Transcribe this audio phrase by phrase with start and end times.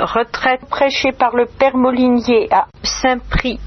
[0.00, 3.58] retraite prêchée par le Père Molinier à Saint-Prix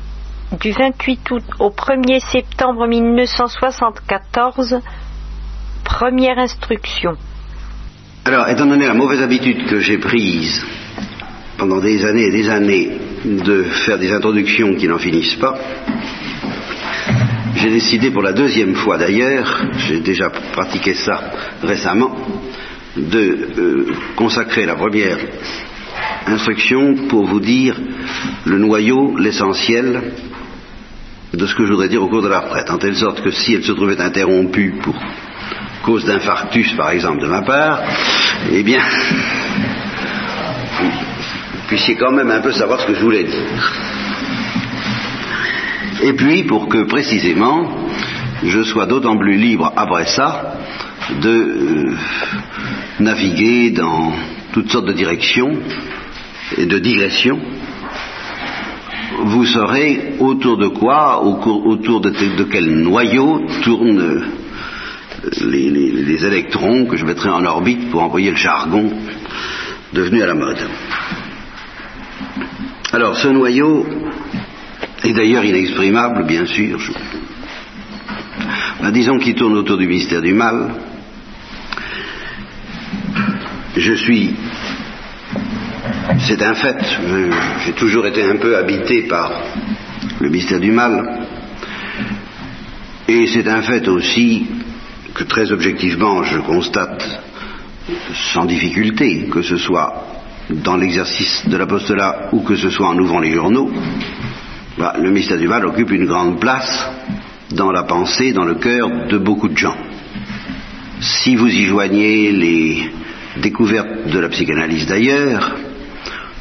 [0.60, 4.80] du 28 août au 1er septembre 1974,
[5.84, 7.16] première instruction.
[8.26, 10.66] Alors, étant donné la mauvaise habitude que j'ai prise
[11.58, 15.58] pendant des années et des années de faire des introductions qui n'en finissent pas,
[17.56, 21.32] j'ai décidé pour la deuxième fois d'ailleurs, j'ai déjà pratiqué ça
[21.62, 22.16] récemment,
[22.96, 23.20] de
[23.58, 25.18] euh, consacrer la première
[26.28, 27.80] instruction pour vous dire
[28.46, 30.14] le noyau, l'essentiel
[31.34, 33.32] de ce que je voudrais dire au cours de la retraite, en telle sorte que
[33.32, 34.96] si elle se trouvait interrompue pour
[35.84, 37.82] cause d'infarctus, par exemple, de ma part,
[38.52, 38.82] eh bien,
[40.80, 43.74] vous puissiez quand même un peu savoir ce que je voulais dire.
[46.04, 47.70] Et puis, pour que précisément,
[48.44, 50.56] je sois d'autant plus libre après ça
[51.22, 51.96] de euh,
[53.00, 54.14] naviguer dans
[54.54, 55.52] toutes sortes de directions
[56.58, 57.40] et de digressions,
[59.26, 64.22] vous saurez autour de quoi, autour de, quel noyau tournent euh,
[65.42, 68.92] les, électrons que je mettrai en orbite pour envoyer le jargon
[69.92, 70.60] devenu à la mode.
[72.92, 73.86] Alors ce noyau
[75.04, 76.80] est d'ailleurs inexprimable, bien sûr.
[78.82, 80.76] Ben, disons qu'il tourne autour du mystère du mal.
[83.76, 84.36] Je suis
[86.20, 86.78] c'est un fait.
[87.66, 89.32] J'ai toujours été un peu habité par
[90.20, 91.28] le mystère du mal.
[93.08, 94.48] Et c'est un fait aussi
[95.14, 97.04] que très objectivement je constate
[98.34, 100.06] sans difficulté, que ce soit
[100.50, 103.72] dans l'exercice de l'apostolat ou que ce soit en ouvrant les journaux,
[104.78, 106.90] bah, le mystère du mal occupe une grande place
[107.52, 109.78] dans la pensée, dans le cœur de beaucoup de gens.
[111.02, 112.92] Si vous y joignez les
[113.38, 115.56] découvertes de la psychanalyse d'ailleurs,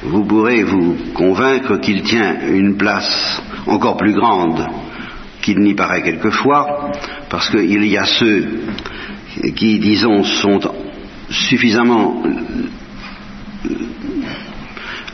[0.02, 4.66] vous pourrez vous convaincre qu'il tient une place encore plus grande
[5.40, 6.92] qu'il n'y paraît quelquefois,
[7.28, 8.46] parce qu'il y a ceux
[9.56, 10.60] qui, disons, sont
[11.30, 12.22] suffisamment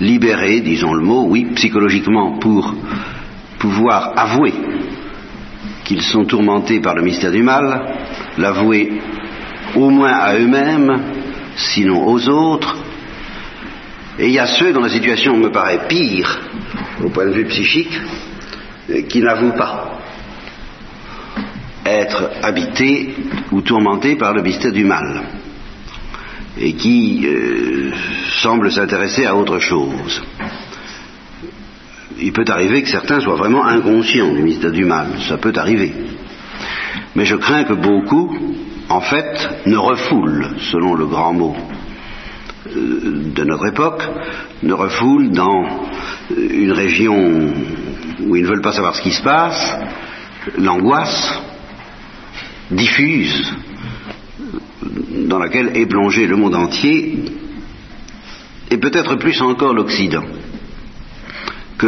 [0.00, 2.74] libérés, disons le mot, oui, psychologiquement, pour
[3.58, 4.52] pouvoir avouer
[5.84, 7.96] qu'ils sont tourmentés par le mystère du mal,
[8.36, 9.00] l'avouer
[9.74, 11.17] au moins à eux-mêmes,
[11.58, 12.76] sinon aux autres,
[14.18, 16.40] et il y a ceux dont la situation me paraît pire
[17.04, 18.00] au point de vue psychique,
[18.90, 20.00] euh, qui n'avouent pas
[21.84, 23.14] être habités
[23.52, 25.22] ou tourmentés par le mystère du mal
[26.60, 27.92] et qui euh,
[28.40, 30.22] semblent s'intéresser à autre chose.
[32.20, 35.92] Il peut arriver que certains soient vraiment inconscients du mystère du mal, ça peut arriver.
[37.14, 38.36] Mais je crains que beaucoup,
[38.88, 41.56] en fait, ne refoulent, selon le grand mot,
[42.66, 44.02] euh, de notre époque
[44.62, 47.52] ne refoulent dans euh, une région
[48.20, 49.76] où ils ne veulent pas savoir ce qui se passe,
[50.56, 51.40] l'angoisse
[52.70, 53.52] diffuse
[55.28, 57.24] dans laquelle est plongé le monde entier
[58.70, 60.24] et peut-être plus encore l'Occident
[61.78, 61.86] que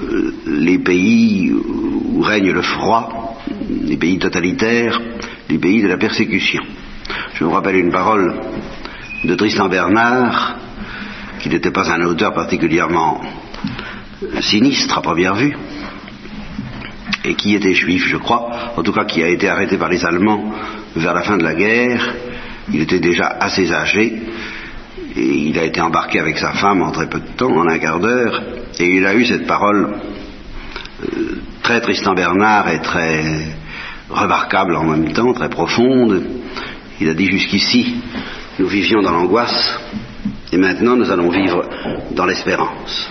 [0.00, 3.38] euh, les pays où règne le froid,
[3.84, 5.00] les pays totalitaires,
[5.52, 6.62] les pays de la persécution.
[7.34, 8.34] Je me rappelle une parole
[9.22, 10.56] de Tristan Bernard,
[11.40, 13.20] qui n'était pas un auteur particulièrement
[14.40, 15.54] sinistre à première vue,
[17.24, 20.04] et qui était juif, je crois, en tout cas qui a été arrêté par les
[20.06, 20.54] Allemands
[20.96, 22.14] vers la fin de la guerre.
[22.72, 24.22] Il était déjà assez âgé,
[25.14, 27.78] et il a été embarqué avec sa femme en très peu de temps, en un
[27.78, 28.42] quart d'heure,
[28.78, 29.96] et il a eu cette parole
[31.02, 33.61] euh, très Tristan Bernard et très
[34.12, 36.22] remarquable en même temps, très profonde.
[37.00, 37.96] Il a dit jusqu'ici,
[38.58, 39.78] nous vivions dans l'angoisse
[40.52, 41.64] et maintenant nous allons vivre
[42.12, 43.10] dans l'espérance.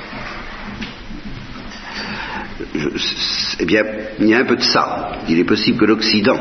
[3.59, 3.83] eh bien,
[4.19, 5.11] il y a un peu de ça.
[5.27, 6.39] Il est possible que l'Occident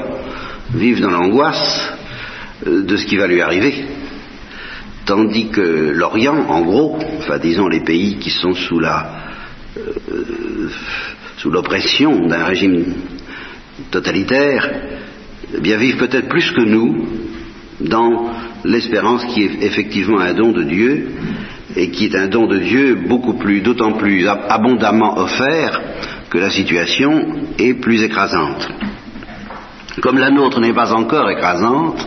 [0.75, 1.93] vive dans l'angoisse
[2.67, 3.87] euh, de ce qui va lui arriver,
[5.07, 9.21] tandis que l'Orient, en gros, enfin disons les pays qui sont sous la
[9.77, 10.69] euh,
[11.39, 12.95] sous l'oppression d'un régime
[13.91, 14.69] totalitaire,
[15.57, 17.07] eh bien vivent peut-être plus que nous
[17.81, 18.31] dans
[18.65, 21.09] l'espérance qui est effectivement un don de Dieu
[21.77, 25.81] et qui est un don de Dieu beaucoup plus, d'autant plus abondamment offert
[26.29, 27.27] que la situation
[27.59, 28.69] est plus écrasante.
[30.01, 32.07] Comme la nôtre n'est pas encore écrasante,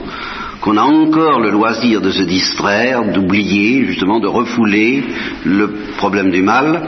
[0.62, 5.04] qu'on a encore le loisir de se distraire, d'oublier, justement, de refouler
[5.44, 5.68] le
[5.98, 6.88] problème du mal,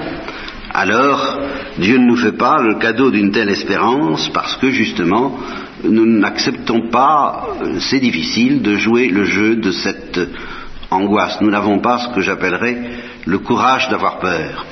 [0.75, 1.39] alors
[1.77, 5.39] Dieu ne nous fait pas le cadeau d'une telle espérance parce que justement
[5.83, 7.47] nous n'acceptons pas,
[7.79, 10.19] c'est difficile de jouer le jeu de cette
[10.91, 11.39] angoisse.
[11.41, 12.77] Nous n'avons pas ce que j'appellerais
[13.25, 14.65] le courage d'avoir peur.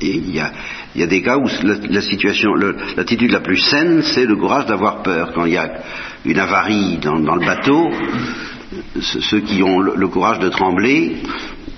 [0.00, 4.36] Et il y a, des cas où la, situation, l'attitude la plus saine, c'est le
[4.36, 5.32] courage d'avoir peur.
[5.34, 5.70] Quand il y a
[6.26, 7.90] une avarie dans, le bateau,
[9.00, 11.16] ceux qui ont le, courage de trembler,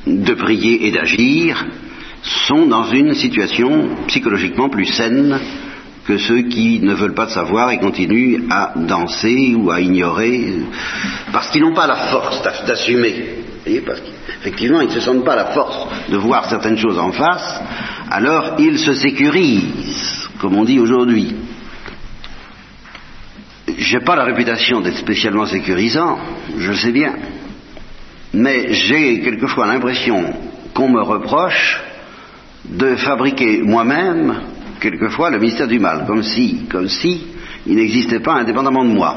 [0.07, 1.67] de prier et d'agir,
[2.23, 5.39] sont dans une situation psychologiquement plus saine
[6.07, 10.55] que ceux qui ne veulent pas savoir et continuent à danser ou à ignorer,
[11.33, 13.15] parce qu'ils n'ont pas la force d'assumer.
[13.85, 17.61] Parce qu'effectivement, ils ne se sentent pas la force de voir certaines choses en face,
[18.11, 21.35] alors ils se sécurisent, comme on dit aujourd'hui.
[23.77, 26.19] J'ai pas la réputation d'être spécialement sécurisant,
[26.57, 27.13] je le sais bien,
[28.35, 30.35] mais j'ai quelquefois l'impression
[30.75, 31.81] qu'on me reproche
[32.65, 34.41] de fabriquer moi-même
[34.81, 37.27] quelquefois le mystère du mal, comme si, comme si
[37.67, 39.17] il n'existait pas indépendamment de moi.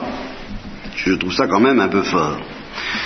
[0.95, 2.39] Je trouve ça quand même un peu fort.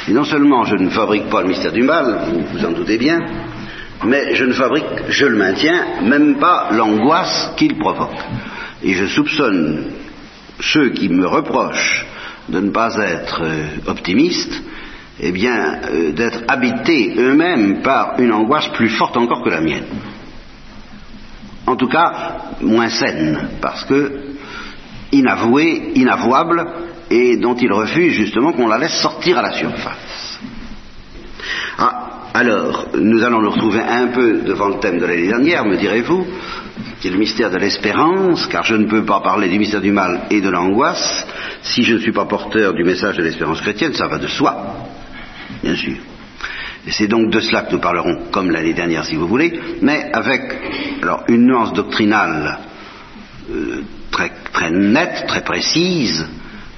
[0.08, 2.98] Et non seulement je ne fabrique pas le mystère du mal, vous vous en doutez
[2.98, 3.20] bien,
[4.06, 8.20] mais je ne fabrique, je le maintiens, même pas l'angoisse qu'il provoque.
[8.84, 9.86] Et je soupçonne
[10.60, 12.06] ceux qui me reprochent
[12.50, 14.62] de ne pas être euh, optimistes,
[15.20, 19.86] eh bien, euh, d'être habités eux-mêmes par une angoisse plus forte encore que la mienne.
[21.68, 24.36] En tout cas moins saine, parce que
[25.12, 26.66] inavouée, inavouable,
[27.10, 30.40] et dont il refuse justement qu'on la laisse sortir à la surface.
[31.78, 35.78] Ah, alors, nous allons nous retrouver un peu devant le thème de l'année dernière, me
[35.78, 36.26] direz-vous,
[37.00, 39.92] qui est le mystère de l'espérance, car je ne peux pas parler du mystère du
[39.92, 41.26] mal et de l'angoisse.
[41.62, 44.76] Si je ne suis pas porteur du message de l'espérance chrétienne, ça va de soi,
[45.64, 45.96] bien sûr.
[46.92, 50.42] C'est donc de cela que nous parlerons, comme l'année dernière si vous voulez, mais avec
[51.28, 52.60] une nuance doctrinale
[53.52, 53.82] euh,
[54.12, 56.28] très, nette, très précise,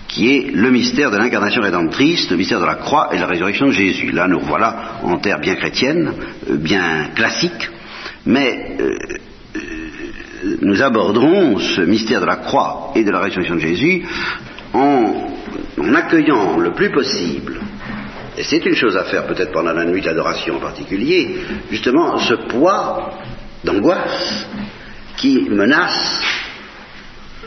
[0.08, 3.28] qui est le mystère de l'incarnation rédemptrice, le mystère de la croix et de la
[3.28, 4.12] résurrection de Jésus.
[4.12, 6.14] Là, nous voilà en terre bien chrétienne,
[6.50, 7.70] euh, bien classique,
[8.26, 8.98] mais euh,
[10.62, 14.04] nous aborderons ce mystère de la croix et de la résurrection de Jésus
[14.74, 17.60] en accueillant le plus possible
[18.38, 21.38] et c'est une chose à faire peut-être pendant la nuit d'adoration en particulier,
[21.72, 23.14] justement ce poids
[23.64, 24.46] d'angoisse
[25.18, 26.22] qui menace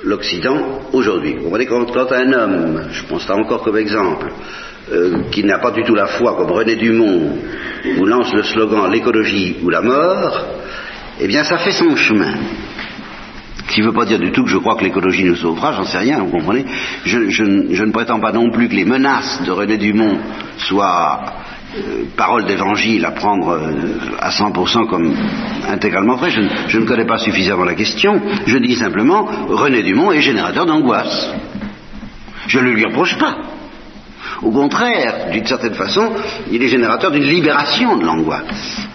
[0.03, 1.35] l'Occident aujourd'hui.
[1.35, 4.33] Vous comprenez quand, un homme, je pense ça encore comme exemple,
[4.93, 7.39] euh, qui n'a pas du tout la foi comme René Dumont,
[7.99, 10.47] ou lance le slogan l'écologie ou la mort,
[11.21, 12.35] eh bien ça fait son chemin.
[13.71, 15.73] Ce qui ne veut pas dire du tout que je crois que l'écologie nous sauvera,
[15.73, 16.65] j'en sais rien, vous comprenez
[17.05, 17.45] je,
[17.85, 20.19] ne prétends pas non plus que les menaces de René Dumont
[20.59, 21.21] soient
[21.77, 25.15] euh, paroles d'évangile à prendre euh, à 100% comme
[25.69, 26.31] intégralement vrai.
[26.31, 28.21] Je, je, ne connais pas suffisamment la question.
[28.45, 31.33] Je dis simplement, René Dumont est générateur d'angoisse.
[32.49, 33.37] Je ne lui reproche pas.
[34.43, 36.11] Au contraire, d'une certaine façon,
[36.51, 38.90] il est générateur d'une libération de l'angoisse.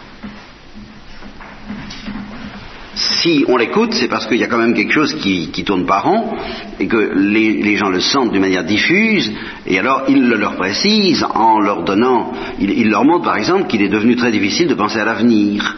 [2.95, 6.03] Si on l'écoute, c'est parce qu'il y a quand même quelque chose qui, tourne par
[6.03, 6.37] rond
[6.79, 9.31] et que les, gens le sentent d'une manière diffuse,
[9.67, 13.81] et alors il le leur précise en leur donnant, il, leur montre par exemple qu'il
[13.81, 15.77] est devenu très difficile de penser à l'avenir,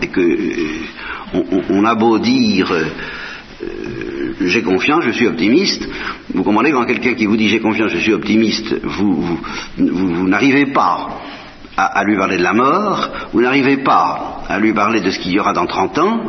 [0.00, 5.88] et que euh, on, a beau dire euh, j'ai confiance, je suis optimiste,
[6.32, 9.38] vous comprenez quand quelqu'un qui vous dit j'ai confiance, je suis optimiste, vous,
[9.78, 11.22] vous n'arrivez pas
[11.76, 15.32] à, lui parler de la mort, vous n'arrivez pas à lui parler de ce qu'il
[15.32, 16.20] y aura dans 30 ans,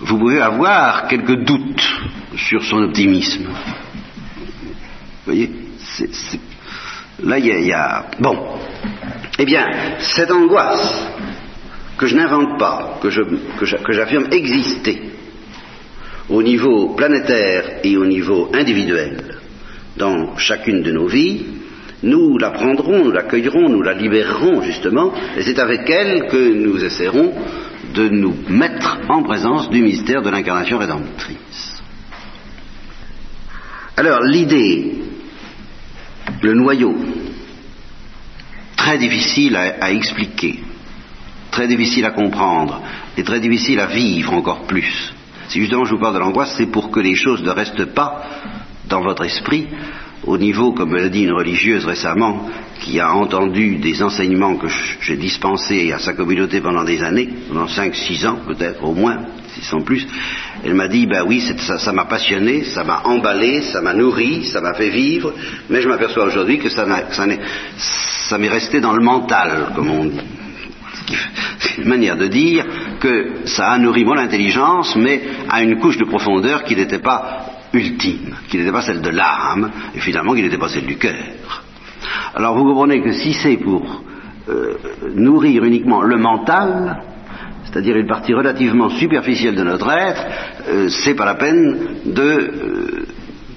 [0.00, 1.88] vous pouvez avoir quelques doutes
[2.36, 3.46] sur son optimisme.
[3.46, 5.50] Vous voyez
[7.20, 8.06] Là, il y, a...
[8.20, 8.38] Bon.
[9.38, 9.66] Eh bien,
[9.98, 11.08] cette angoisse
[11.96, 15.10] que je n'invente pas, que, que j'affirme exister
[16.28, 19.38] au niveau planétaire et au niveau individuel
[19.96, 21.44] dans chacune de nos vies,
[22.02, 26.82] nous la prendrons, nous l'accueillerons, nous la libérerons justement, et c'est avec elle que nous
[26.84, 27.32] essaierons
[27.94, 31.82] de nous mettre en présence du mystère de l'incarnation rédemptrice.
[33.96, 34.94] Alors l'idée,
[36.42, 36.94] le noyau,
[38.76, 40.60] très difficile à, expliquer,
[41.50, 42.80] très difficile à comprendre
[43.16, 45.12] et très difficile à vivre encore plus.
[45.48, 48.22] Si justement je vous parle de l'angoisse, c'est pour que les choses ne restent pas
[48.88, 49.66] dans votre esprit
[50.28, 52.48] au niveau, comme me l'a dit une religieuse récemment,
[52.80, 54.68] qui a entendu des enseignements que
[55.00, 59.18] j'ai dispensés à sa communauté pendant des années, pendant 5-6 ans peut-être au moins,
[59.62, 60.06] sont plus,
[60.64, 64.60] elle m'a dit, ben oui, ça m'a passionné, ça m'a emballé, ça m'a nourri, ça
[64.60, 65.32] m'a fait vivre,
[65.68, 70.20] mais je m'aperçois aujourd'hui que ça m'est resté dans le mental, comme on dit.
[71.58, 72.64] C'est une manière de dire
[73.00, 77.57] que ça a nourri mon intelligence, mais à une couche de profondeur qui n'était pas
[77.72, 81.14] ultime, qui n'était pas celle de l'âme, et finalement qui n'était pas celle du cœur.
[82.34, 84.02] Alors vous comprenez que si c'est pour
[84.48, 84.74] euh,
[85.14, 87.02] nourrir uniquement le mental,
[87.64, 90.24] c'est-à-dire une partie relativement superficielle de notre être,
[90.68, 93.06] euh, c'est pas la peine de euh,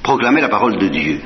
[0.04, 1.20] proclamer la parole de Dieu.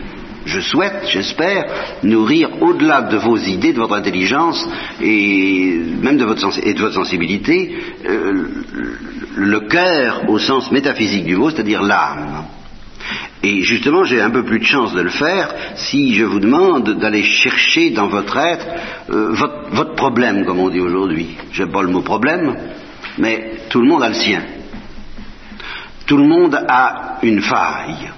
[0.45, 1.65] Je souhaite, j'espère,
[2.03, 4.63] nourrir au-delà de vos idées, de votre intelligence
[5.01, 7.75] et même de votre, et de votre sensibilité,
[9.35, 12.45] le cœur au sens métaphysique du mot, c'est-à-dire l'âme.
[13.43, 16.97] Et justement, j'ai un peu plus de chance de le faire si je vous demande
[16.97, 18.65] d'aller chercher dans votre être
[19.09, 21.37] euh, votre, problème, comme on dit aujourd'hui.
[21.51, 22.55] J'aime pas le mot problème,
[23.17, 24.41] mais tout le monde a le sien.
[26.07, 28.09] Tout le monde a une faille.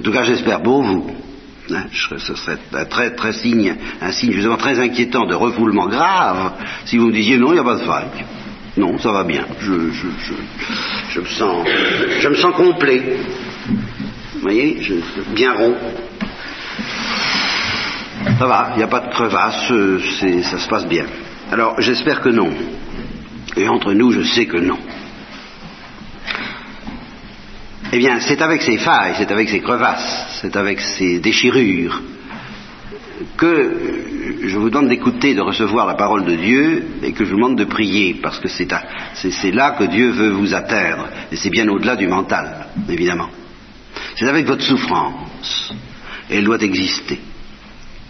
[0.00, 1.10] En tout cas, j'espère pour vous.
[1.70, 6.52] Hein, ce serait un très, très signe, un signe justement très inquiétant de refoulement grave
[6.84, 8.24] si vous me disiez non, il n'y a pas de faille.
[8.76, 9.44] Non, ça va bien.
[9.60, 10.34] Je, je, je,
[11.10, 11.66] je, me sens,
[12.20, 13.18] je me sens complet.
[14.40, 14.94] Vous voyez, je,
[15.34, 15.74] bien rond.
[18.38, 21.04] Ça va, il n'y a pas de crevasse, ça se passe bien.
[21.52, 22.50] Alors, j'espère que non.
[23.54, 24.78] Et entre nous, je sais que non.
[27.92, 32.00] Eh bien, c'est avec ces failles, c'est avec ces crevasses, c'est avec ces déchirures
[33.36, 33.76] que
[34.42, 37.58] je vous demande d'écouter, de recevoir la parole de Dieu et que je vous demande
[37.58, 41.94] de prier, parce que c'est là que Dieu veut vous atteindre, et c'est bien au-delà
[41.94, 43.28] du mental, évidemment.
[44.20, 45.72] C'est avec votre souffrance,
[46.28, 47.18] et elle doit exister,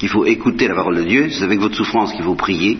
[0.00, 2.78] qu'il faut écouter la parole de Dieu, c'est avec votre souffrance qu'il faut prier,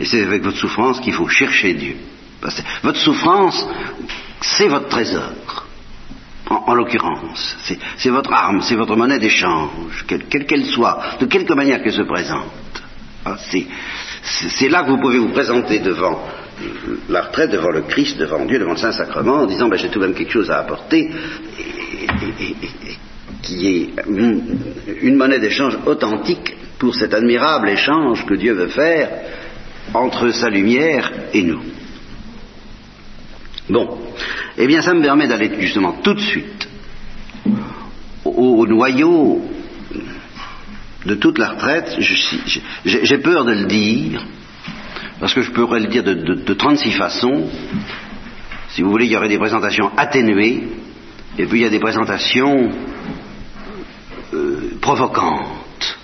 [0.00, 1.96] et c'est avec votre souffrance qu'il faut chercher Dieu.
[2.82, 3.66] votre souffrance,
[4.40, 5.66] c'est votre trésor
[6.48, 7.54] en, l'occurrence.
[7.98, 12.00] C'est votre arme, c'est votre monnaie d'échange, quelle qu'elle soit, de quelque manière qu'elle se
[12.00, 12.82] présente.
[13.26, 13.36] Ah,
[14.22, 16.18] c'est là que vous pouvez vous présenter devant
[17.10, 20.00] la retraite, devant le Christ, devant Dieu, devant le Saint-Sacrement, en disant ben, j'ai tout
[20.00, 21.10] de même quelque chose à apporter,
[23.42, 29.10] qui est une monnaie d'échange authentique pour cet admirable échange que Dieu veut faire
[29.94, 31.62] entre sa lumière et nous.
[33.68, 33.98] Bon,
[34.56, 36.68] eh bien ça me permet d'aller justement tout de suite
[38.24, 39.42] au, noyau
[41.04, 41.96] de toute la retraite.
[42.84, 44.24] J'ai peur de le dire,
[45.20, 47.48] parce que je pourrais le dire de, 36 façons.
[48.70, 50.68] Si vous voulez, il y aurait des présentations atténuées,
[51.38, 52.70] et puis il y a des présentations
[54.34, 55.98] euh, provocantes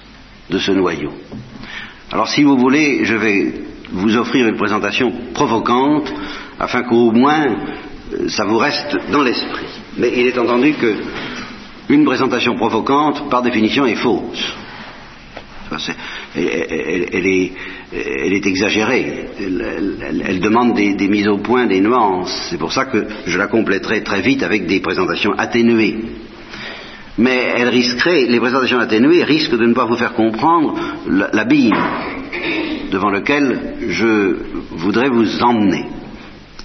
[0.49, 1.13] de ce noyau.
[2.13, 3.55] Alors si vous voulez, je vais
[3.91, 6.13] vous offrir une présentation provocante
[6.59, 7.47] afin qu'au moins
[8.13, 9.67] euh, ça vous reste dans l'esprit.
[9.99, 10.95] Mais il est entendu que
[11.89, 14.55] une présentation provocante, par définition, est fausse.
[16.35, 19.27] Elle, est, exagérée.
[19.39, 22.49] Elle, demande des, mises au point, des nuances.
[22.51, 25.97] C'est pour ça que je la compléterai très vite avec des présentations atténuées.
[27.17, 30.77] Mais elle risquerait, les présentations atténuées risquent de ne pas vous faire comprendre
[31.33, 31.77] l'abîme
[32.91, 34.37] devant lequel je
[34.71, 35.85] voudrais vous emmener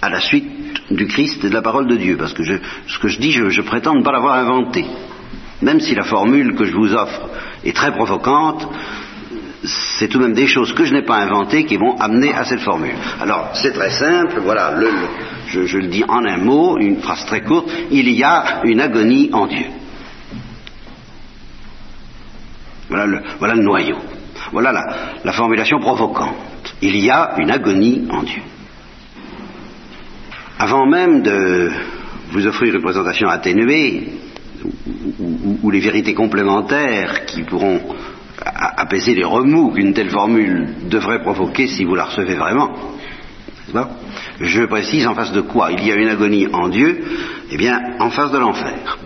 [0.02, 0.60] à la suite
[0.92, 3.62] du Christ et de la parole de Dieu, parce que ce que je dis, je,
[3.62, 4.86] prétends ne pas l'avoir inventé.
[5.62, 7.30] Même si la formule que je vous offre
[7.64, 8.68] est très provocante,
[9.64, 12.46] c'est tout de même des choses que je n'ai pas inventées qui vont amener à
[12.46, 12.96] cette formule.
[13.22, 14.74] Alors, c'est très simple, voilà,
[15.48, 19.30] je, le dis en un mot, une phrase très courte, il y a une agonie
[19.34, 19.66] en Dieu.
[22.88, 23.98] Voilà le, voilà le noyau.
[24.52, 24.72] Voilà
[25.24, 26.36] la formulation provocante.
[26.82, 28.42] Il y a une agonie en Dieu.
[30.58, 31.72] Avant même de
[32.32, 34.08] vous offrir une présentation atténuée,
[35.20, 37.82] ou, les vérités complémentaires qui pourront
[38.42, 42.74] apaiser les remous qu'une telle formule devrait provoquer si vous la recevez vraiment,
[44.40, 47.04] je précise en face de quoi il y a une agonie en Dieu,
[47.52, 48.98] eh bien en face de l'enfer.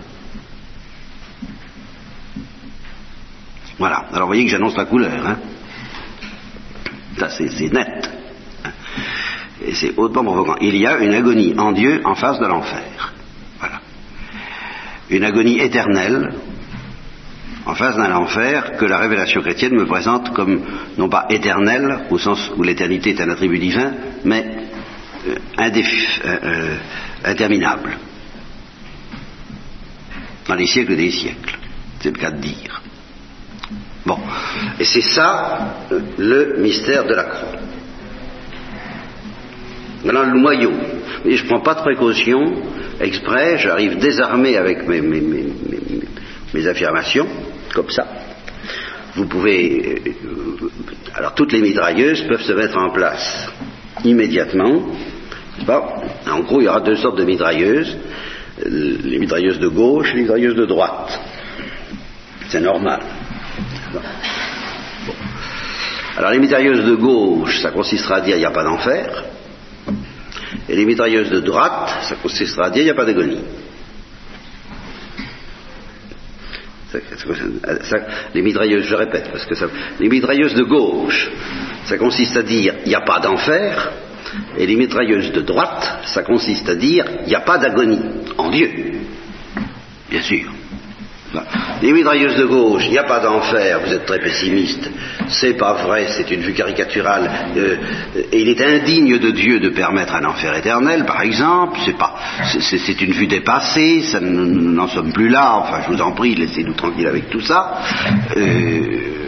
[3.80, 5.26] Voilà, alors vous voyez que j'annonce la couleur.
[5.26, 5.38] Hein.
[7.18, 8.10] Ça c'est net
[9.66, 10.56] et c'est hautement provocant.
[10.62, 13.13] Il y a une agonie en Dieu en face de l'enfer.
[15.10, 16.34] Une agonie éternelle
[17.66, 20.62] en face d'un enfer que la révélation chrétienne me présente comme
[20.98, 23.94] non pas éternel au sens où l'éternité est un attribut divin,
[24.26, 24.46] mais
[25.28, 26.78] euh, euh, euh,
[27.24, 27.98] interminable.
[30.48, 31.58] Dans les siècles des siècles.
[32.02, 32.82] C'est le cas de dire.
[34.06, 34.20] Bon.
[34.78, 35.78] Et c'est ça
[36.18, 37.60] le mystère de la croix.
[40.04, 40.74] Maintenant, le noyau.
[41.24, 42.42] Et je ne prends pas de précaution,
[43.00, 47.28] exprès, j'arrive désarmé avec mes, affirmations,
[47.74, 48.08] comme ça.
[49.16, 50.02] Vous pouvez.
[50.06, 50.70] Euh,
[51.16, 53.50] alors, toutes les mitrailleuses peuvent se mettre en place
[54.04, 54.88] immédiatement.
[55.68, 57.96] En gros, il y aura deux sortes de mitrailleuses
[58.66, 61.20] les mitrailleuses de gauche et les mitrailleuses de droite.
[62.50, 63.02] C'est normal.
[66.18, 69.26] Alors les mitrailleuses de gauche, ça consistera à dire il n'y a pas d'enfer.
[70.74, 73.44] Et les mitrailleuses de droite, ça consistera à dire il n'y a pas d'agonie.
[78.34, 79.68] les mitrailleuses, je répète, parce que ça,
[80.00, 81.30] les mitrailleuses de gauche,
[81.86, 83.92] ça consiste à dire il n'y a pas d'enfer,
[84.58, 88.02] et les mitrailleuses de droite, ça consiste à dire il n'y a pas d'agonie
[88.40, 88.94] en Dieu,
[90.10, 90.50] bien sûr.
[91.82, 94.90] Les mitrailleuses de gauche, il n'y a pas d'enfer, vous êtes très pessimiste.
[95.28, 97.30] C'est pas vrai, c'est une vue caricaturale.
[97.58, 97.76] Euh,
[98.32, 101.80] et il est indigne de Dieu de permettre un enfer éternel, par exemple.
[101.86, 102.16] C'est pas,
[102.60, 105.56] c'est une vue dépassée, nous n'en sommes plus là.
[105.58, 107.80] Enfin, je vous en prie, laissez-nous tranquilles avec tout ça.
[108.38, 109.24] Euh,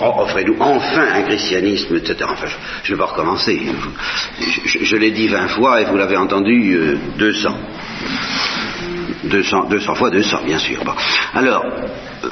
[0.00, 2.16] offrez-nous enfin un christianisme, etc.
[2.22, 2.46] Enfin,
[2.82, 3.60] je ne vais pas recommencer.
[4.64, 7.58] Je, l'ai dit vingt fois et vous l'avez entendu euh, deux cents.
[9.24, 10.82] 200, 200 fois 200, bien sûr.
[11.34, 12.28] Alors, euh,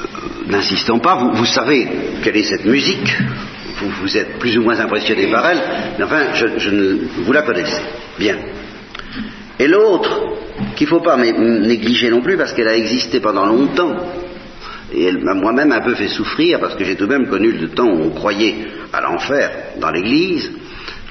[0.47, 1.87] n'insistons pas, vous, savez
[2.23, 3.15] quelle est cette musique,
[4.01, 5.61] vous, êtes plus ou moins impressionné par elle,
[5.97, 7.81] mais enfin, je, vous la connaissez.
[8.17, 8.37] Bien.
[9.59, 10.37] Et l'autre,
[10.75, 13.95] qu'il ne faut pas négliger non plus, parce qu'elle a existé pendant longtemps,
[14.93, 17.51] et elle m'a moi-même un peu fait souffrir, parce que j'ai tout de même connu
[17.51, 18.55] le temps où on croyait
[18.91, 20.51] à l'enfer dans l'Église,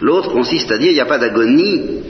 [0.00, 2.02] l'autre consiste à dire il n'y a pas d'agonie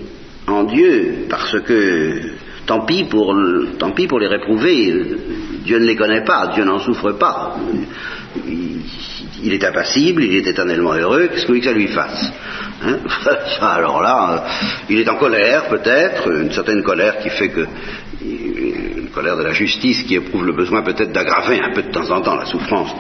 [0.47, 3.35] en Dieu, parce que tant pis pour,
[3.79, 4.95] tant pis pour les réprouver.
[5.65, 7.57] Dieu ne les connaît pas, Dieu n'en souffre pas.
[9.43, 12.33] Il, est impassible, il est éternellement heureux, qu'est-ce que vous que ça lui fasse
[12.85, 12.99] hein
[13.61, 14.45] Alors là,
[14.89, 17.67] il est en colère peut-être, une certaine colère qui fait que
[18.21, 22.11] une colère de la justice qui éprouve le besoin peut-être d'aggraver un peu de temps
[22.11, 22.95] en temps la souffrance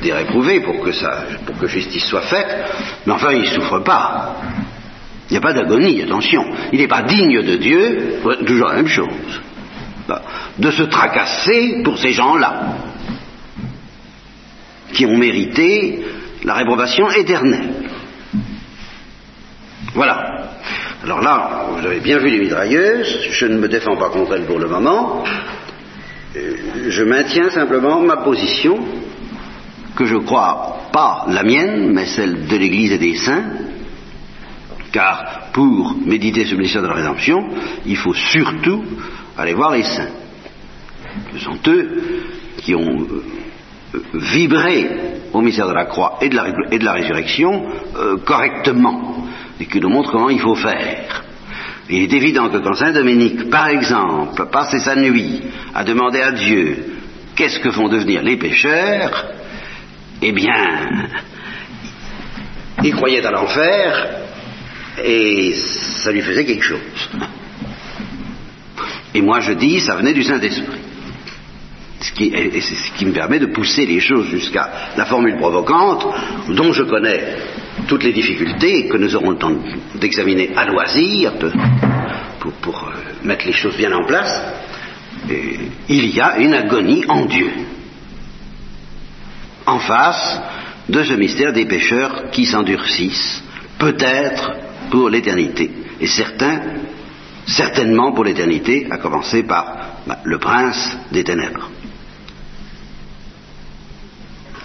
[0.00, 2.56] des réprouvés pour que, ça, pour que justice soit faite,
[3.04, 4.36] mais enfin il ne souffre pas.
[5.32, 6.44] Il n'y a pas d'agonie, attention.
[6.74, 9.40] Il n'est pas digne de Dieu, toujours la même chose,
[10.06, 10.20] bah,
[10.58, 12.74] de se tracasser pour ces gens-là,
[14.92, 16.04] qui ont mérité
[16.44, 17.72] la réprobation éternelle.
[19.94, 20.50] Voilà.
[21.02, 24.44] Alors là, vous avez bien vu les mitrailleuses, je ne me défends pas contre elles
[24.44, 25.24] pour le moment,
[26.36, 26.56] euh,
[26.90, 28.78] je maintiens simplement ma position,
[29.96, 33.44] que je crois pas la mienne, mais celle de l'Église et des saints,
[34.92, 37.48] car pour méditer ce mystère de la rédemption,
[37.86, 38.84] il faut surtout
[39.36, 40.10] aller voir les saints.
[41.32, 42.24] Ce sont eux
[42.58, 43.06] qui ont
[43.94, 44.88] euh, vibré
[45.32, 46.36] au mystère de la croix et de
[46.84, 49.26] la, résurrection euh, correctement,
[49.58, 51.24] et qui nous montrent comment il faut faire.
[51.88, 55.42] Il est évident que quand Saint Dominique, par exemple, passait sa nuit
[55.74, 56.98] à demander à Dieu
[57.34, 59.26] qu'est-ce que vont devenir les pécheurs,
[60.20, 61.08] eh bien,
[62.84, 64.21] il croyait à l'enfer
[65.02, 66.80] et ça lui faisait quelque chose.
[69.14, 70.80] Et moi je dis, ça venait du Saint-Esprit.
[72.20, 76.06] Et c'est ce qui me permet de pousser les choses jusqu'à la formule provocante,
[76.48, 77.36] dont je connais
[77.86, 79.54] toutes les difficultés que nous aurons le temps
[79.94, 81.34] d'examiner à loisir
[82.40, 84.42] pour, pour, euh, mettre les choses bien en place.
[85.88, 87.50] il y a une agonie en Dieu,
[89.66, 90.40] en face
[90.88, 93.42] de ce mystère des pécheurs qui s'endurcissent,
[93.78, 94.52] peut-être
[94.92, 95.70] pour l'éternité.
[96.00, 96.60] Et certains,
[97.46, 101.70] certainement pour l'éternité, à commencer par bah, le prince des ténèbres.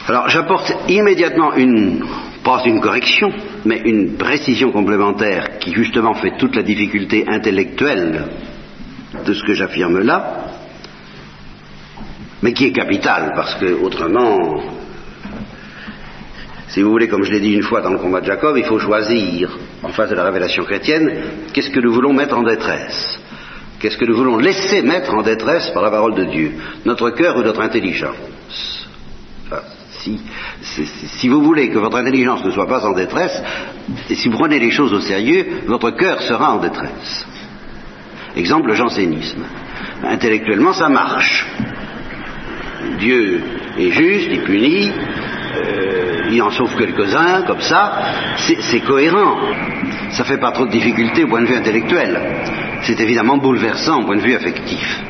[0.06, 2.04] Alors j'apporte immédiatement une,
[2.44, 3.32] pas une correction,
[3.63, 8.26] mais une précision complémentaire qui justement fait toute la difficulté intellectuelle
[9.26, 10.48] de ce que j'affirme là,
[12.42, 14.62] mais qui est capitale parce que autrement
[16.78, 18.63] si vous voulez, comme je l'ai dit une fois dans le combat de Jacob, il
[18.63, 19.50] faut choisir,
[19.82, 21.12] en face de la révélation chrétienne,
[21.52, 23.20] qu'est-ce que nous voulons mettre en détresse?
[23.80, 26.52] Qu'est-ce que nous voulons laisser mettre en détresse par la parole de Dieu?
[26.86, 28.88] Notre cœur ou notre intelligence?
[30.02, 30.20] Si,
[30.62, 33.42] si, vous voulez que votre intelligence ne soit pas en détresse,
[34.08, 37.26] et si vous prenez les choses au sérieux, votre cœur sera en détresse.
[38.36, 39.44] Exemple, le jansénisme.
[40.04, 41.48] Intellectuellement, ça marche.
[43.00, 43.42] Dieu
[43.80, 44.92] est juste, il punit,
[45.56, 47.94] euh, il en sauve quelques-uns, comme ça,
[48.38, 49.38] c'est cohérent.
[50.12, 52.20] Ça fait pas trop de difficultés au point de vue intellectuel.
[52.84, 55.04] C'est évidemment bouleversant au point de vue affectif.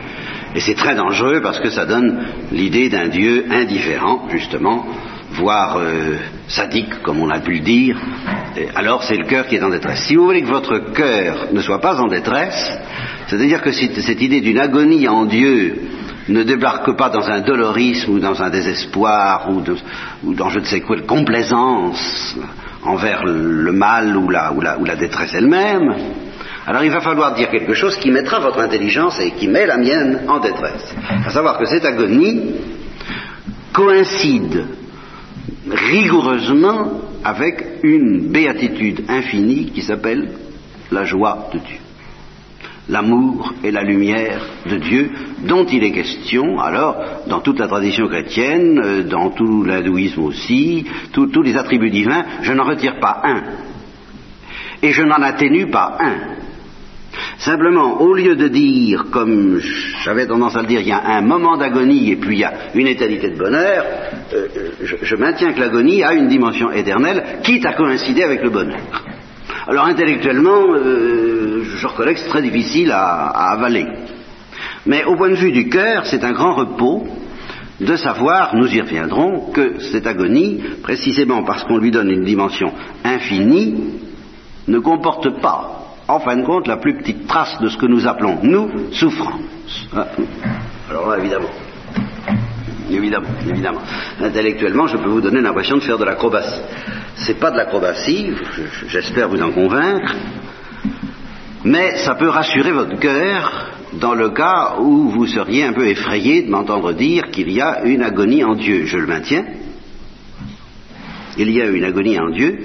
[0.56, 4.86] Et c'est très dangereux parce que ça donne l'idée d'un Dieu indifférent, justement,
[5.32, 6.16] voire euh,
[6.48, 7.98] sadique, comme on a pu le dire.
[8.76, 10.04] alors c'est le cœur qui est en détresse.
[10.08, 12.80] Si vous voulez que votre cœur ne soit pas en détresse,
[13.28, 15.76] c'est-à-dire que cette idée d'une agonie en Dieu
[16.30, 20.82] ne débarque pas dans un dolorisme ou dans un désespoir ou, dans je ne sais
[20.82, 22.36] quoi, complaisance
[22.84, 25.94] envers le mal ou la, ou la, ou la détresse elle-même,
[26.68, 29.78] alors il va falloir dire quelque chose qui mettra votre intelligence et qui met la
[29.78, 30.94] mienne en détresse.
[31.26, 32.56] À savoir que cette agonie
[33.72, 34.66] coïncide
[35.70, 40.30] rigoureusement avec une béatitude infinie qui s'appelle
[40.92, 41.78] la joie de Dieu.
[42.90, 45.12] L'amour et la lumière de Dieu
[45.46, 46.96] dont il est question, alors,
[47.28, 52.54] dans toute la tradition chrétienne, euh, dans tout l'hindouisme aussi, tous les attributs divins, je
[52.54, 53.44] n'en retire pas un.
[54.82, 56.38] Et je n'en atténue pas un.
[57.40, 59.60] Simplement, au lieu de dire, comme
[60.04, 62.44] j'avais tendance à le dire, il y a un moment d'agonie et puis il y
[62.44, 63.86] a une éternité de bonheur,
[64.34, 64.48] euh,
[64.82, 68.80] je, maintiens que l'agonie a une dimension éternelle, quitte à coïncider avec le bonheur.
[69.68, 73.88] Alors intellectuellement, euh, je reconnais que c'est très difficile à, avaler.
[74.86, 77.08] Mais au point de vue du cœur, c'est un grand repos
[77.80, 82.72] de savoir, nous y reviendrons, que cette agonie, précisément parce qu'on lui donne une dimension
[83.04, 84.00] infinie,
[84.68, 85.78] ne comporte pas
[86.08, 89.42] en fin de compte, la plus petite trace de ce que nous appelons, nous, souffrance.
[89.96, 90.08] Ah.
[90.90, 91.50] Alors là, évidemment.
[92.90, 93.82] Évidemment, évidemment.
[94.22, 96.62] Intellectuellement, je peux vous donner l'impression de faire de l'acrobatie.
[97.16, 98.32] C'est pas de l'acrobatie,
[98.88, 100.16] j'espère vous en convaincre,
[101.68, 106.44] mais ça peut rassurer votre cœur dans le cas où vous seriez un peu effrayé
[106.44, 108.86] de m'entendre dire qu'il y a une agonie en Dieu.
[108.86, 109.46] Je le maintiens.
[111.38, 112.58] Il y a une agonie en Dieu,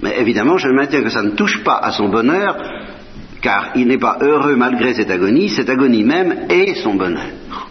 [0.00, 2.56] mais évidemment, je maintiens que ça ne touche pas à son bonheur,
[3.42, 7.68] car il n'est pas heureux malgré cette agonie, cette agonie même est son bonheur.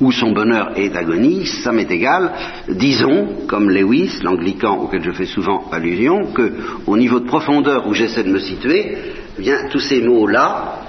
[0.00, 2.32] Où son bonheur est agonie, ça m'est égal.
[2.68, 6.52] Disons, comme Lewis, l'anglican auquel je fais souvent allusion, que
[6.86, 8.96] au niveau de profondeur où j'essaie de me situer,
[9.38, 10.82] eh bien, tous ces mots-là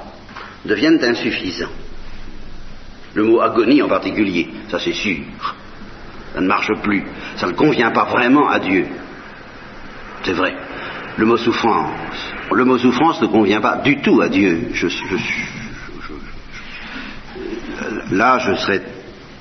[0.65, 1.71] deviennent insuffisants.
[3.15, 5.23] Le mot agonie en particulier, ça c'est sûr.
[6.33, 7.03] Ça ne marche plus.
[7.37, 8.85] Ça ne convient pas vraiment à Dieu.
[10.23, 10.55] C'est vrai.
[11.17, 11.89] Le mot souffrance.
[12.51, 14.69] Le mot souffrance ne convient pas du tout à Dieu.
[18.11, 18.81] là, je serai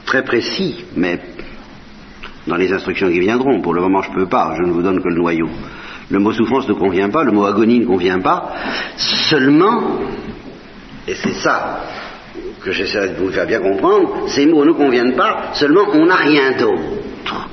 [0.08, 1.20] très précis, mais
[2.46, 4.54] dans les instructions qui viendront, pour le moment, je ne peux pas.
[4.56, 5.48] Je ne vous donne que le noyau.
[6.10, 8.54] Le mot souffrance ne convient pas, le mot agonie ne convient pas.
[8.96, 9.98] Seulement,
[11.06, 11.84] et c'est ça
[12.62, 16.16] que j'essaierai de vous faire bien comprendre, ces mots ne conviennent pas, seulement on n'a
[16.16, 17.48] rien d'autre.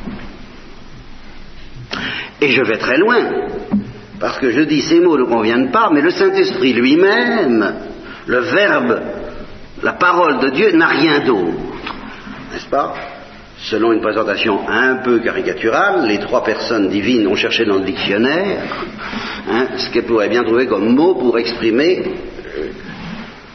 [2.40, 3.20] Et je vais très loin,
[4.18, 7.74] parce que je dis ces mots ne conviennent pas, mais le Saint-Esprit lui-même,
[8.28, 9.02] le Verbe,
[9.84, 11.75] la parole de Dieu n'a rien d'autre.
[12.56, 12.94] N'est-ce pas
[13.70, 18.62] Selon une présentation un peu caricaturale, les trois personnes divines ont cherché dans le dictionnaire
[19.52, 22.04] hein, ce qu'elles pourraient bien trouver comme mot pour exprimer
[22.58, 22.70] euh,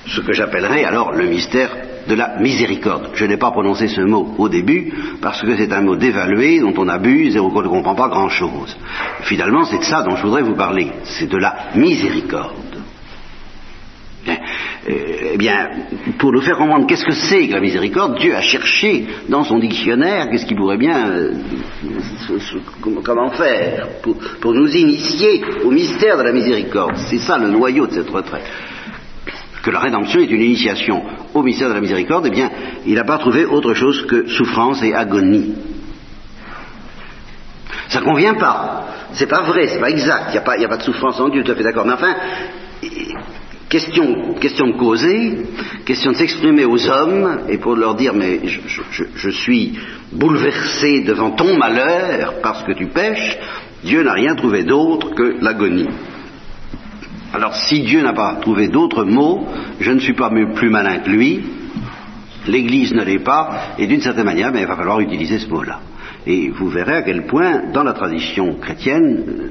[0.07, 1.71] ce que j'appellerais alors le mystère
[2.07, 3.09] de la miséricorde.
[3.15, 6.75] Je n'ai pas prononcé ce mot au début parce que c'est un mot dévalué dont
[6.77, 8.77] on abuse et on ne comprend pas grand-chose.
[9.23, 10.93] Finalement, c'est de ça dont je voudrais vous parler.
[11.05, 12.53] C'est de la miséricorde.
[15.33, 15.69] Eh bien,
[16.19, 19.59] pour nous faire comprendre qu'est-ce que c'est que la miséricorde, Dieu a cherché dans son
[19.59, 21.33] dictionnaire qu'est-ce qu'il pourrait bien, euh,
[22.83, 26.97] comment faire pour, nous initier au mystère de la miséricorde.
[27.09, 28.45] C'est ça le noyau de cette retraite
[29.63, 31.03] que la rédemption est une initiation
[31.35, 32.51] au mystère de la miséricorde, eh bien,
[32.87, 35.55] il n'a pas trouvé autre chose que souffrance et agonie.
[37.89, 38.87] Ça ne convient pas.
[39.13, 40.29] C'est pas vrai, c'est pas exact.
[40.29, 41.85] Il n'y a, pas de souffrance en Dieu, tout à fait d'accord.
[41.85, 42.15] Mais enfin,
[43.71, 45.47] question, question de causer,
[45.87, 49.79] question de s'exprimer aux hommes et pour leur dire mais je, suis
[50.13, 53.39] bouleversé devant ton malheur parce que tu pêches,
[53.85, 55.89] Dieu n'a rien trouvé d'autre que l'agonie.
[57.33, 59.47] Alors si Dieu n'a pas trouvé d'autres mots,
[59.79, 61.41] je ne suis pas plus malin que lui,
[62.49, 65.79] l'Église ne l'est pas, et d'une certaine manière, ben, il va falloir utiliser ce mot-là.
[66.27, 69.49] Et vous verrez à quel point, dans la tradition chrétienne, euh,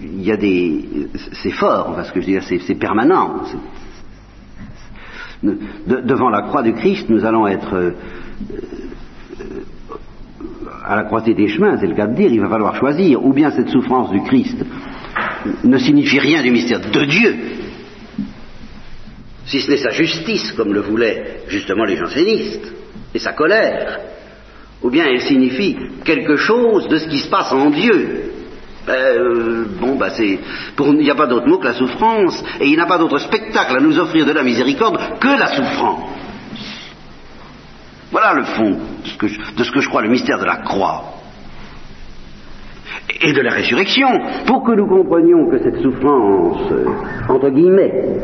[0.00, 1.08] il y a des...
[1.42, 3.42] C'est fort, parce que je dis, c'est permanent.
[5.42, 7.74] devant la croix du Christ, nous allons être...
[7.74, 7.90] Euh,
[10.84, 13.32] à la croisée des chemins, c'est le cas de dire, il va falloir choisir, ou
[13.32, 14.56] bien cette souffrance du Christ
[15.64, 17.36] ne signifie rien du mystère de Dieu,
[19.46, 22.72] si ce n'est sa justice, comme le voulaient justement les jansénistes,
[23.14, 24.00] et sa colère,
[24.82, 28.35] ou bien elle signifie quelque chose de ce qui se passe en Dieu.
[28.86, 30.38] Ben, bon, ben c'est,
[30.78, 33.76] il n'y a pas d'autre mot que la souffrance, et il n'a pas d'autre spectacle
[33.76, 36.16] à nous offrir de la miséricorde que la souffrance.
[38.12, 38.78] Voilà le fond
[39.58, 41.02] de ce que je crois le mystère de la croix.
[43.20, 44.08] Et de la résurrection,
[44.46, 46.86] pour que nous comprenions que cette souffrance, euh,
[47.28, 48.20] entre guillemets,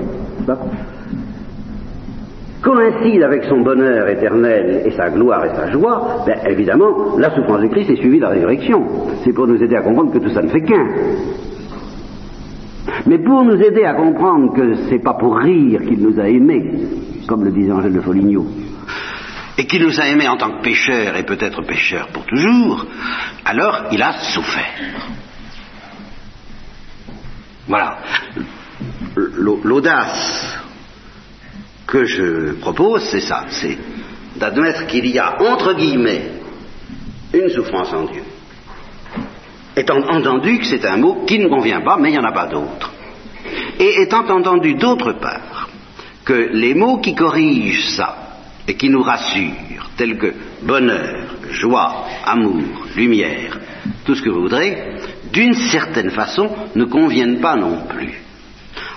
[2.63, 7.61] coïncide avec son bonheur éternel et sa gloire et sa joie, ben, évidemment, la souffrance
[7.61, 8.87] de Christ est suivie de la résurrection.
[9.25, 10.87] C'est pour nous aider à comprendre que tout ça ne fait qu'un.
[13.07, 16.73] Mais pour nous aider à comprendre que c'est pas pour rire qu'il nous a aimés,
[17.27, 18.47] comme le disait Angèle de Foligno,
[19.59, 22.87] et qu'il nous a aimés en tant que pécheurs et peut-être pécheurs pour toujours,
[23.45, 25.11] alors il a souffert.
[27.67, 27.99] Voilà.
[29.17, 30.63] L'audace
[31.87, 33.77] que je propose, c'est ça, c'est
[34.37, 36.31] d'admettre qu'il y a, entre guillemets,
[37.33, 38.23] une souffrance en Dieu.
[39.77, 42.33] Étant entendu que c'est un mot qui ne convient pas, mais il n'y en a
[42.33, 42.93] pas d'autre.
[43.79, 45.69] Et étant entendu d'autre part
[46.25, 48.17] que les mots qui corrigent ça
[48.69, 53.59] et qui nous rassurent, tels que bonheur, joie, amour, lumière,
[54.05, 54.97] tout ce que vous voudrez,
[55.33, 58.21] d'une certaine façon ne conviennent pas non plus.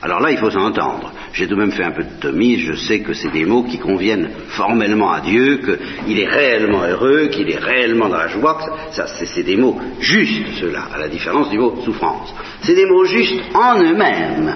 [0.06, 1.12] Alors là, il faut s'entendre.
[1.34, 3.63] J'ai tout de même fait un peu de tomie, je sais que c'est des mots
[3.63, 5.62] qui conviennent formellement à Dieu,
[6.06, 8.60] qu'il est réellement heureux, qu'il est réellement dans la joie,
[8.91, 12.36] ça, c'est des mots justes, ceux-là, à la différence du mot souffrance.
[12.62, 14.54] C'est des mots justes en eux-mêmes.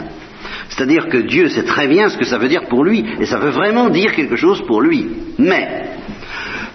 [0.69, 3.39] C'est-à-dire que Dieu sait très bien ce que ça veut dire pour lui, et ça
[3.39, 5.07] veut vraiment dire quelque chose pour lui.
[5.39, 5.89] Mais,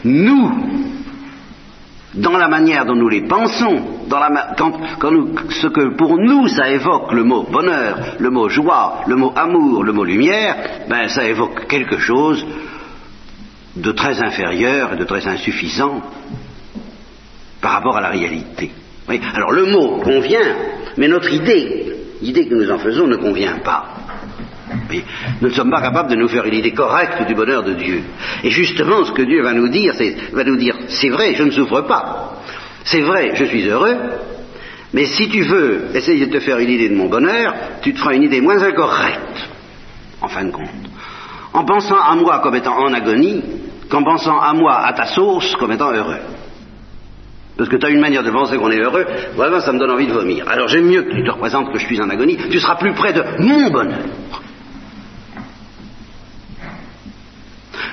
[0.02, 0.50] nous,
[2.14, 4.72] dans la manière dont nous les pensons, quand,
[5.50, 9.84] ce que pour nous ça évoque le mot bonheur, le mot joie, le mot amour,
[9.84, 10.56] le mot lumière,
[10.88, 12.44] ben ça évoque quelque chose
[13.76, 16.00] de très inférieur et de très insuffisant
[17.60, 18.70] par rapport à la réalité.
[19.34, 20.56] Alors le mot convient,
[20.96, 24.04] mais notre idée, l'idée que nous en faisons ne convient pas.
[25.40, 28.02] Nous ne sommes pas capables de nous faire une idée correcte du bonheur de Dieu.
[28.42, 29.92] Et justement, ce que Dieu va nous dire,
[30.32, 32.42] va nous dire, c'est vrai, je ne souffre pas.
[32.84, 33.96] C'est vrai, je suis heureux.
[34.92, 37.98] Mais si tu veux essayer de te faire une idée de mon bonheur, tu te
[37.98, 39.48] feras une idée moins incorrecte,
[40.20, 40.68] en fin de compte.
[41.52, 43.42] En pensant à moi comme étant en agonie,
[43.90, 46.20] qu'en pensant à moi à ta sauce comme étant heureux.
[47.56, 49.04] Parce que tu as une manière de penser qu'on est heureux,
[49.36, 50.48] vraiment ça me donne envie de vomir.
[50.48, 52.92] Alors j'aime mieux que tu te représentes que je suis en agonie, tu seras plus
[52.94, 54.04] près de mon bonheur.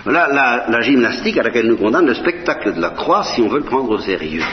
[0.04, 3.60] Voilà la, gymnastique à laquelle nous condamne le spectacle de la croix si on veut
[3.60, 4.44] le prendre au sérieux.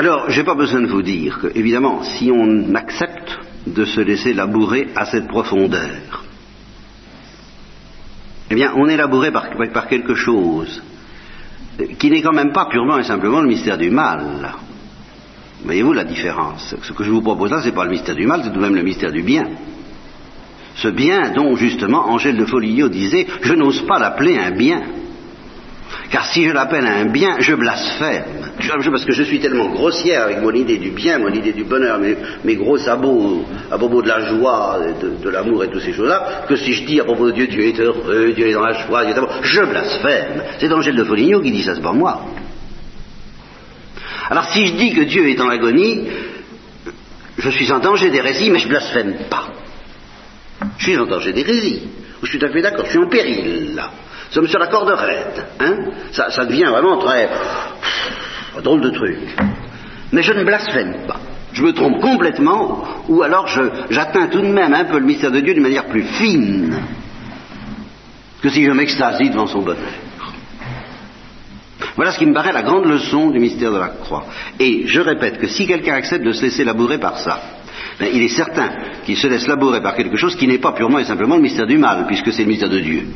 [0.00, 4.00] Alors, je n'ai pas besoin de vous dire que, évidemment, si on accepte de se
[4.00, 6.24] laisser labourer à cette profondeur,
[8.50, 10.82] eh bien, on est labouré par, quelque chose
[11.98, 14.54] qui n'est quand même pas purement et simplement le mystère du mal.
[15.64, 16.74] Voyez-vous la différence?
[16.80, 18.56] Ce que je vous propose là, ce n'est pas le mystère du mal, c'est tout
[18.56, 19.44] de même le mystère du bien.
[20.76, 24.80] Ce bien dont justement Angèle de Foligno disait, je n'ose pas l'appeler un bien.
[26.10, 28.24] Car si je l'appelle un bien, je blasphème.
[28.90, 31.98] Parce que je suis tellement grossière avec mon idée du bien, mon idée du bonheur,
[31.98, 36.56] mes, gros sabots à propos de la joie, de, l'amour et toutes ces choses-là, que
[36.56, 39.04] si je dis à propos de Dieu, Dieu est heureux, Dieu est dans la joie,
[39.04, 40.42] Dieu est amour, je blasphème.
[40.58, 42.24] C'est Angèle de Foligno qui dit ça, c'est pas moi.
[44.28, 46.06] Alors si je dis que Dieu est en agonie,
[47.38, 49.48] je suis en danger d'hérésie, mais je blasphème pas.
[50.78, 51.82] Je suis en danger d'hérésie.
[52.22, 53.90] Je suis tout à fait d'accord, je suis en péril, là.
[54.30, 55.44] Sommes sur la corde raide.
[55.58, 55.76] Hein?
[56.12, 57.28] Ça, ça devient vraiment très...
[58.62, 59.18] drôle de truc.
[60.12, 61.20] Mais je ne blasphème pas.
[61.52, 63.48] Je me trompe complètement, ou alors
[63.90, 66.80] j'atteins tout de même un peu le mystère de Dieu d'une manière plus fine
[68.40, 69.92] que si je m'extasie devant son bonheur.
[71.96, 74.26] Voilà ce qui me paraît la grande leçon du mystère de la croix.
[74.58, 77.40] Et je répète que si quelqu'un accepte de se laisser labourer par ça,
[78.00, 78.70] il est certain
[79.04, 81.66] qu'il se laisse labourer par quelque chose qui n'est pas purement et simplement le mystère
[81.66, 83.06] du mal, puisque c'est le mystère de Dieu.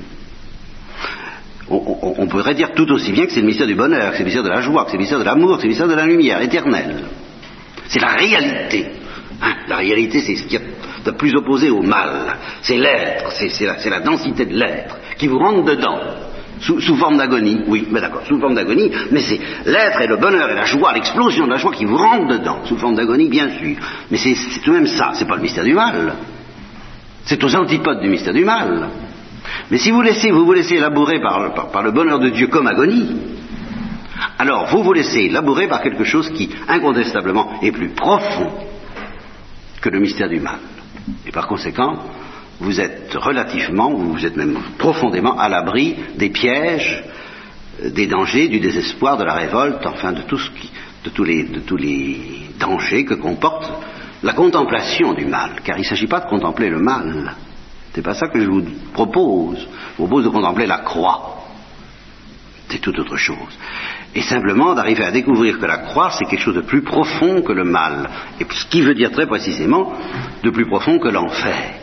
[1.71, 4.27] On, pourrait dire tout aussi bien que c'est le mystère du bonheur, que c'est le
[4.27, 5.95] mystère de la joie, que c'est le mystère de l'amour, que c'est le mystère de
[5.95, 7.05] la lumière éternelle.
[7.89, 8.87] C'est la réalité.
[9.41, 10.63] Hein, la réalité, c'est ce qui est
[11.05, 12.37] de plus opposé au mal.
[12.63, 16.01] C'est l'être, c'est la, la densité de l'être qui vous rentre dedans.
[16.61, 20.49] Sous, forme d'agonie, oui, mais d'accord, sous forme d'agonie, mais c'est l'être et le bonheur
[20.51, 23.51] et la joie, l'explosion de la joie qui vous rentre dedans, sous forme d'agonie, bien
[23.59, 23.77] sûr.
[24.11, 26.15] Mais c'est tout de même ça, c'est pas le mystère du mal.
[27.25, 28.89] C'est aux antipodes du mystère du mal.
[29.71, 33.17] Mais si vous laissez, vous vous laissez labourer par, le bonheur de Dieu comme agonie,
[34.39, 38.53] alors vous vous laissez labourer par quelque chose qui, incontestablement, est plus profond
[39.81, 40.59] que le mystère du mal.
[41.27, 41.99] Et par conséquent,
[42.61, 47.05] vous êtes relativement, vous êtes même profondément à l'abri des pièges,
[47.83, 50.23] euh, des dangers, du désespoir, de la révolte, enfin de
[51.11, 53.71] tous les dangers que comporte
[54.23, 55.61] la contemplation du mal.
[55.63, 57.35] Car il ne s'agit pas de contempler le mal.
[57.95, 59.59] C'est pas ça que je vous propose.
[59.59, 61.45] Je vous propose de contempler la croix.
[62.69, 63.57] C'est tout autre chose.
[64.15, 67.53] Et simplement d'arriver à découvrir que la croix, c'est quelque chose de plus profond que
[67.53, 68.11] le mal.
[68.41, 69.93] Et ce qui veut dire très précisément
[70.43, 71.75] de plus profond que l'enfer.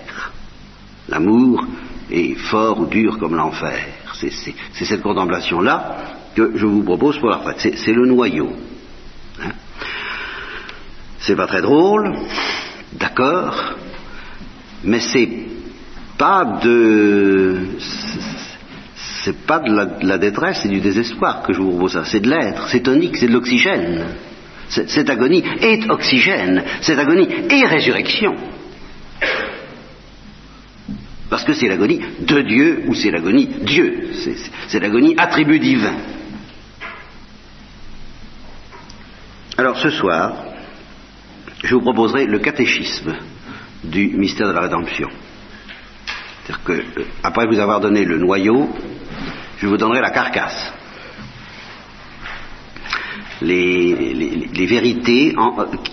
[1.07, 1.65] L'amour
[2.09, 3.85] est fort ou dur comme l'enfer.
[4.13, 5.97] C'est cette contemplation-là
[6.35, 7.77] que je vous propose pour la retraite.
[7.77, 8.51] C'est le noyau.
[9.41, 9.51] Hein.
[11.19, 12.13] c'est pas très drôle,
[12.93, 13.75] d'accord,
[14.83, 15.50] mais c'est
[16.21, 17.57] pas de.
[19.23, 22.29] c'est pas de la, détresse et du désespoir que je vous propose ça, c'est de
[22.29, 24.05] l'être, c'est tonique, c'est de l'oxygène.
[24.69, 28.35] Cette agonie est oxygène, cette agonie est résurrection.
[31.27, 34.11] Parce que c'est l'agonie de Dieu ou c'est l'agonie Dieu,
[34.67, 35.95] c'est l'agonie attribut divin.
[39.57, 40.35] Alors ce soir,
[41.63, 43.15] je vous proposerai le catéchisme
[43.83, 45.09] du mystère de la rédemption.
[46.43, 48.69] C'est-à-dire que, euh, après vous avoir donné le noyau,
[49.59, 50.73] je vous donnerai la carcasse.
[53.41, 55.35] Les, vérités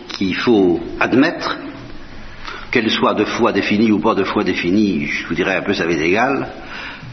[0.08, 1.58] qu'il faut admettre,
[2.70, 5.72] qu'elles soient de foi définies ou pas de foi définies, je vous dirais un peu
[5.72, 6.48] ça va égal,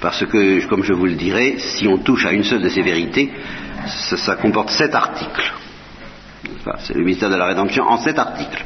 [0.01, 2.81] parce que, comme je vous le dirai, si on touche à une seule de ces
[2.81, 3.31] vérités,
[3.87, 5.53] ça, comporte sept articles.
[6.79, 8.65] c'est le mystère de la rédemption en sept articles.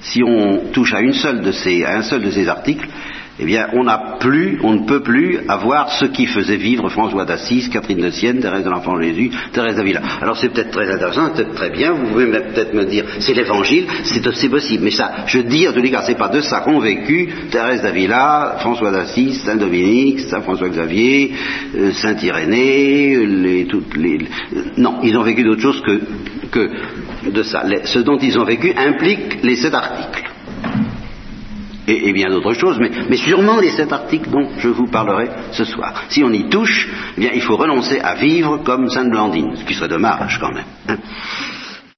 [0.00, 2.88] Si on touche à, une seule de ces, à un seul de ces articles,
[3.38, 7.24] eh bien, on n'a plus, on ne peut plus avoir ce qui faisait vivre François
[7.24, 10.00] d'Assise, Catherine de Sienne, Thérèse de l'Enfant Jésus, Thérèse d'Avila.
[10.20, 13.86] Alors c'est peut-être très intéressant, peut-être très bien, vous pouvez peut-être me dire, c'est l'évangile,
[14.04, 16.78] c'est possible, mais ça, je dis en tous les cas, c'est pas de ça qu'ont
[16.78, 21.32] vécu Thérèse d'Avila, François d'Assise, Saint Dominique, Saint François Xavier,
[21.76, 24.18] euh, Saint Irénée, toutes les,
[24.76, 26.00] non, ils ont vécu d'autre chose que,
[26.50, 27.64] que de ça.
[27.84, 30.33] ce dont ils ont vécu implique les sept articles
[31.86, 36.04] et, bien d'autres choses, mais, sûrement les sept articles dont je vous parlerai ce soir.
[36.08, 39.74] Si on y touche, eh il faut renoncer à vivre comme Sainte Blandine, ce qui
[39.74, 40.98] serait dommage quand même.